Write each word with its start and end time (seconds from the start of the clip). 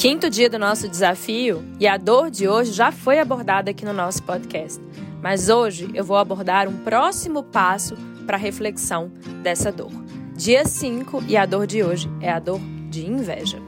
Quinto 0.00 0.30
dia 0.30 0.48
do 0.48 0.58
nosso 0.58 0.88
desafio 0.88 1.62
e 1.78 1.86
a 1.86 1.98
dor 1.98 2.30
de 2.30 2.48
hoje 2.48 2.72
já 2.72 2.90
foi 2.90 3.18
abordada 3.18 3.70
aqui 3.70 3.84
no 3.84 3.92
nosso 3.92 4.22
podcast. 4.22 4.80
Mas 5.20 5.50
hoje 5.50 5.90
eu 5.92 6.02
vou 6.02 6.16
abordar 6.16 6.66
um 6.66 6.78
próximo 6.78 7.42
passo 7.42 7.98
para 8.24 8.38
a 8.38 8.40
reflexão 8.40 9.12
dessa 9.42 9.70
dor. 9.70 9.92
Dia 10.34 10.64
5 10.64 11.24
e 11.28 11.36
a 11.36 11.44
dor 11.44 11.66
de 11.66 11.82
hoje 11.82 12.10
é 12.18 12.30
a 12.30 12.38
dor 12.38 12.58
de 12.88 13.06
inveja. 13.06 13.60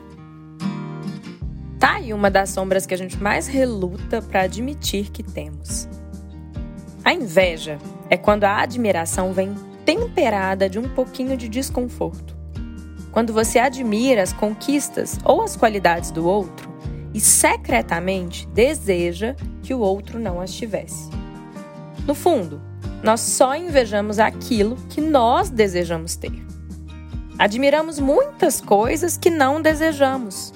Tá 1.78 1.96
aí 1.96 2.14
uma 2.14 2.30
das 2.30 2.48
sombras 2.48 2.86
que 2.86 2.94
a 2.94 2.98
gente 2.98 3.22
mais 3.22 3.46
reluta 3.46 4.22
para 4.22 4.44
admitir 4.44 5.10
que 5.10 5.22
temos. 5.22 5.86
A 7.04 7.12
inveja 7.12 7.76
é 8.08 8.16
quando 8.16 8.44
a 8.44 8.56
admiração 8.62 9.34
vem 9.34 9.54
temperada 9.84 10.66
de 10.66 10.78
um 10.78 10.88
pouquinho 10.88 11.36
de 11.36 11.46
desconforto. 11.46 12.41
Quando 13.12 13.32
você 13.32 13.58
admira 13.58 14.22
as 14.22 14.32
conquistas 14.32 15.18
ou 15.24 15.42
as 15.42 15.54
qualidades 15.54 16.10
do 16.10 16.26
outro 16.26 16.72
e 17.14 17.20
secretamente 17.20 18.46
deseja 18.48 19.36
que 19.62 19.74
o 19.74 19.78
outro 19.78 20.18
não 20.18 20.40
as 20.40 20.52
tivesse. 20.52 21.10
No 22.06 22.14
fundo, 22.14 22.60
nós 23.02 23.20
só 23.20 23.54
invejamos 23.54 24.18
aquilo 24.18 24.76
que 24.88 25.00
nós 25.00 25.50
desejamos 25.50 26.16
ter. 26.16 26.32
Admiramos 27.38 27.98
muitas 27.98 28.60
coisas 28.60 29.16
que 29.16 29.28
não 29.28 29.60
desejamos, 29.60 30.52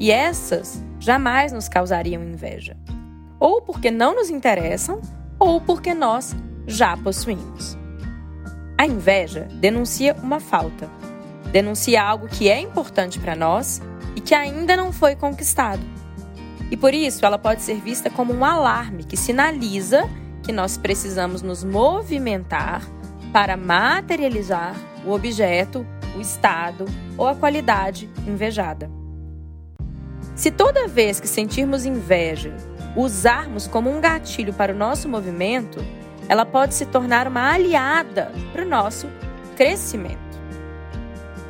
e 0.00 0.10
essas 0.10 0.82
jamais 0.98 1.52
nos 1.52 1.68
causariam 1.68 2.22
inveja, 2.22 2.76
ou 3.38 3.60
porque 3.60 3.90
não 3.90 4.14
nos 4.14 4.30
interessam, 4.30 5.00
ou 5.38 5.60
porque 5.60 5.92
nós 5.94 6.34
já 6.66 6.96
possuímos. 6.96 7.76
A 8.78 8.86
inveja 8.86 9.48
denuncia 9.60 10.16
uma 10.22 10.40
falta, 10.40 10.88
denuncia 11.52 12.02
algo 12.02 12.26
que 12.26 12.48
é 12.48 12.58
importante 12.58 13.20
para 13.20 13.36
nós 13.36 13.80
e 14.16 14.20
que 14.20 14.34
ainda 14.34 14.76
não 14.76 14.92
foi 14.92 15.14
conquistado. 15.14 15.82
E 16.70 16.76
por 16.76 16.94
isso 16.94 17.24
ela 17.24 17.38
pode 17.38 17.62
ser 17.62 17.80
vista 17.80 18.08
como 18.08 18.32
um 18.32 18.44
alarme 18.44 19.04
que 19.04 19.16
sinaliza 19.16 20.08
que 20.42 20.52
nós 20.52 20.76
precisamos 20.78 21.42
nos 21.42 21.62
movimentar 21.62 22.82
para 23.32 23.56
materializar 23.56 24.74
o 25.04 25.12
objeto, 25.12 25.86
o 26.16 26.20
estado 26.20 26.86
ou 27.16 27.28
a 27.28 27.34
qualidade 27.34 28.08
invejada. 28.26 28.90
Se 30.34 30.50
toda 30.50 30.88
vez 30.88 31.20
que 31.20 31.28
sentirmos 31.28 31.84
inveja 31.84 32.56
usarmos 32.96 33.66
como 33.66 33.90
um 33.90 34.00
gatilho 34.00 34.52
para 34.52 34.72
o 34.72 34.76
nosso 34.76 35.08
movimento, 35.08 35.78
ela 36.28 36.44
pode 36.44 36.74
se 36.74 36.86
tornar 36.86 37.26
uma 37.28 37.52
aliada 37.52 38.30
para 38.52 38.64
o 38.64 38.68
nosso 38.68 39.08
crescimento. 39.56 40.21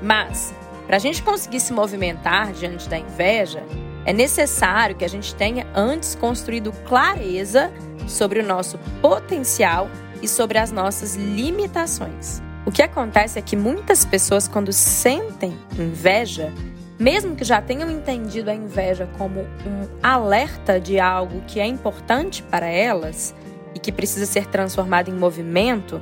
Mas, 0.03 0.53
para 0.87 0.97
a 0.97 0.99
gente 0.99 1.23
conseguir 1.23 1.61
se 1.61 1.73
movimentar 1.73 2.53
diante 2.53 2.89
da 2.89 2.99
inveja, 2.99 3.63
é 4.05 4.13
necessário 4.13 4.97
que 4.97 5.05
a 5.05 5.09
gente 5.09 5.35
tenha 5.35 5.67
antes 5.75 6.15
construído 6.15 6.73
clareza 6.87 7.73
sobre 8.09 8.41
o 8.41 8.47
nosso 8.47 8.79
potencial 9.01 9.89
e 10.21 10.27
sobre 10.27 10.59
as 10.59 10.73
nossas 10.73 11.15
limitações. 11.15 12.43
O 12.67 12.71
que 12.71 12.83
acontece 12.83 13.39
é 13.39 13.43
que 13.43 13.57
muitas 13.57 14.05
pessoas, 14.05 14.49
quando 14.49 14.73
sentem 14.73 15.57
inveja, 15.79 16.53
mesmo 16.99 17.35
que 17.35 17.45
já 17.45 17.61
tenham 17.61 17.91
entendido 17.91 18.51
a 18.51 18.55
inveja 18.55 19.09
como 19.19 19.41
um 19.41 19.89
alerta 20.03 20.81
de 20.81 20.99
algo 20.99 21.43
que 21.47 21.61
é 21.61 21.67
importante 21.67 22.43
para 22.43 22.67
elas, 22.67 23.35
e 23.75 23.79
que 23.79 23.91
precisa 23.91 24.27
ser 24.27 24.47
transformado 24.47 25.09
em 25.09 25.15
movimento, 25.15 26.01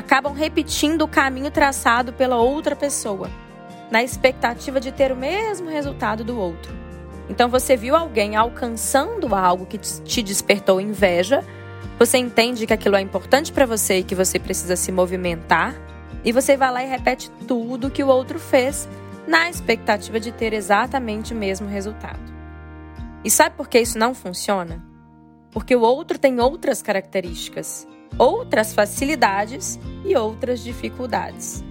acabam 0.00 0.32
repetindo 0.32 1.02
o 1.02 1.08
caminho 1.08 1.50
traçado 1.50 2.12
pela 2.12 2.36
outra 2.36 2.74
pessoa, 2.74 3.30
na 3.90 4.02
expectativa 4.02 4.80
de 4.80 4.90
ter 4.90 5.12
o 5.12 5.16
mesmo 5.16 5.68
resultado 5.68 6.24
do 6.24 6.38
outro. 6.38 6.74
Então 7.28 7.48
você 7.48 7.76
viu 7.76 7.94
alguém 7.94 8.34
alcançando 8.34 9.34
algo 9.34 9.66
que 9.66 9.78
te 9.78 10.22
despertou 10.22 10.80
inveja, 10.80 11.44
você 11.98 12.18
entende 12.18 12.66
que 12.66 12.72
aquilo 12.72 12.96
é 12.96 13.00
importante 13.00 13.52
para 13.52 13.66
você 13.66 13.98
e 13.98 14.02
que 14.02 14.14
você 14.14 14.38
precisa 14.38 14.74
se 14.74 14.90
movimentar, 14.90 15.74
e 16.24 16.32
você 16.32 16.56
vai 16.56 16.72
lá 16.72 16.82
e 16.82 16.88
repete 16.88 17.30
tudo 17.46 17.90
que 17.90 18.02
o 18.02 18.08
outro 18.08 18.38
fez, 18.38 18.88
na 19.28 19.48
expectativa 19.50 20.18
de 20.18 20.32
ter 20.32 20.52
exatamente 20.52 21.34
o 21.34 21.36
mesmo 21.36 21.68
resultado. 21.68 22.18
E 23.22 23.30
sabe 23.30 23.54
por 23.54 23.68
que 23.68 23.78
isso 23.78 23.98
não 23.98 24.14
funciona? 24.14 24.90
porque 25.50 25.74
o 25.74 25.80
outro 25.80 26.18
tem 26.18 26.40
outras 26.40 26.80
características, 26.82 27.86
outras 28.18 28.74
facilidades 28.74 29.78
e 30.04 30.16
outras 30.16 30.60
dificuldades. 30.60 31.64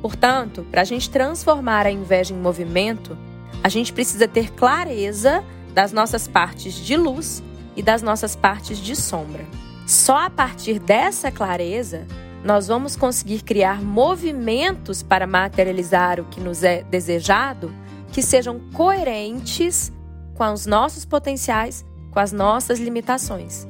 Portanto, 0.00 0.66
para 0.70 0.80
a 0.82 0.84
gente 0.84 1.10
transformar 1.10 1.86
a 1.86 1.90
inveja 1.90 2.32
em 2.32 2.38
movimento, 2.38 3.16
a 3.62 3.68
gente 3.68 3.92
precisa 3.92 4.26
ter 4.26 4.52
clareza 4.52 5.44
das 5.74 5.92
nossas 5.92 6.26
partes 6.26 6.74
de 6.74 6.96
luz 6.96 7.42
e 7.76 7.82
das 7.82 8.02
nossas 8.02 8.34
partes 8.34 8.78
de 8.78 8.96
sombra. 8.96 9.44
Só 9.86 10.26
a 10.26 10.30
partir 10.30 10.78
dessa 10.78 11.30
clareza 11.30 12.06
nós 12.42 12.68
vamos 12.68 12.96
conseguir 12.96 13.42
criar 13.42 13.82
movimentos 13.82 15.02
para 15.02 15.26
materializar 15.26 16.18
o 16.18 16.24
que 16.24 16.40
nos 16.40 16.62
é 16.62 16.82
desejado 16.84 17.70
que 18.12 18.22
sejam 18.22 18.58
coerentes 18.72 19.92
com 20.34 20.50
os 20.52 20.64
nossos 20.64 21.04
potenciais 21.04 21.84
com 22.10 22.18
as 22.18 22.32
nossas 22.32 22.78
limitações. 22.78 23.66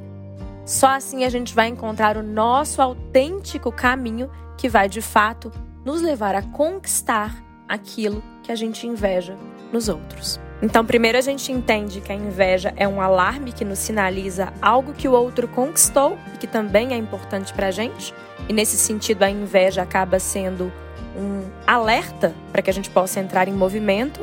Só 0.71 0.87
assim 0.87 1.25
a 1.25 1.29
gente 1.29 1.53
vai 1.53 1.67
encontrar 1.67 2.17
o 2.17 2.23
nosso 2.23 2.81
autêntico 2.81 3.73
caminho 3.73 4.31
que 4.57 4.69
vai 4.69 4.89
de 4.89 5.03
fato 5.03 5.51
nos 5.85 6.01
levar 6.01 6.37
a 6.37 6.43
conquistar 6.43 7.43
aquilo 7.67 8.23
que 8.41 8.53
a 8.53 8.55
gente 8.55 8.87
inveja 8.87 9.37
nos 9.73 9.89
outros. 9.89 10.39
Então, 10.63 10.87
primeiro 10.87 11.19
a 11.19 11.21
gente 11.21 11.51
entende 11.51 12.01
que 12.01 12.13
a 12.13 12.15
inveja 12.15 12.73
é 12.77 12.87
um 12.87 13.01
alarme 13.01 13.51
que 13.51 13.65
nos 13.65 13.81
sinaliza 13.81 14.53
algo 14.63 14.93
que 14.93 15.09
o 15.09 15.13
outro 15.13 15.49
conquistou 15.49 16.17
e 16.33 16.39
que 16.39 16.47
também 16.47 16.95
é 16.95 16.97
importante 16.97 17.53
para 17.53 17.67
a 17.67 17.73
gente. 17.73 18.15
E 18.49 18.53
nesse 18.53 18.77
sentido, 18.77 19.25
a 19.25 19.31
inveja 19.31 19.83
acaba 19.83 20.21
sendo 20.21 20.73
um 21.17 21.51
alerta 21.67 22.33
para 22.53 22.63
que 22.63 22.71
a 22.71 22.73
gente 22.73 22.91
possa 22.91 23.19
entrar 23.19 23.49
em 23.49 23.53
movimento 23.53 24.21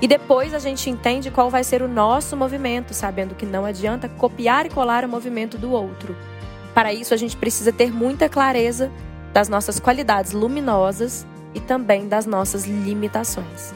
e 0.00 0.06
depois 0.06 0.52
a 0.52 0.58
gente 0.58 0.90
entende 0.90 1.30
qual 1.30 1.48
vai 1.48 1.64
ser 1.64 1.82
o 1.82 1.88
nosso 1.88 2.36
movimento, 2.36 2.92
sabendo 2.92 3.34
que 3.34 3.46
não 3.46 3.64
adianta 3.64 4.08
copiar 4.08 4.66
e 4.66 4.70
colar 4.70 5.04
o 5.04 5.08
movimento 5.08 5.56
do 5.56 5.72
outro. 5.72 6.14
Para 6.74 6.92
isso, 6.92 7.14
a 7.14 7.16
gente 7.16 7.36
precisa 7.36 7.72
ter 7.72 7.90
muita 7.90 8.28
clareza 8.28 8.90
das 9.32 9.48
nossas 9.48 9.80
qualidades 9.80 10.32
luminosas 10.32 11.26
e 11.54 11.60
também 11.60 12.06
das 12.06 12.26
nossas 12.26 12.66
limitações. 12.66 13.74